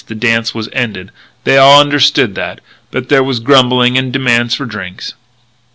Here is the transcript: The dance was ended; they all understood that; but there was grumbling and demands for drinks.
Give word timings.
The 0.07 0.15
dance 0.15 0.55
was 0.55 0.67
ended; 0.73 1.11
they 1.43 1.59
all 1.59 1.79
understood 1.79 2.33
that; 2.33 2.59
but 2.89 3.09
there 3.09 3.21
was 3.23 3.39
grumbling 3.39 3.99
and 3.99 4.11
demands 4.11 4.55
for 4.55 4.65
drinks. 4.65 5.13